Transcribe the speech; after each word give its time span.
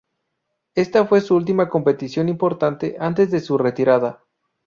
Esta 0.73 1.05
fue 1.05 1.21
su 1.21 1.35
última 1.35 1.69
competición 1.69 2.27
importante 2.27 2.95
antes 2.99 3.29
de 3.29 3.39
su 3.39 3.55
retirada. 3.59 4.23